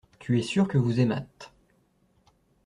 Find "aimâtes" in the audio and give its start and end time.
0.99-1.53